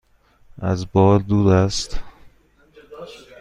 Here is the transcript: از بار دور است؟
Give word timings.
از 0.59 0.91
بار 0.91 1.19
دور 1.19 1.53
است؟ 1.55 1.99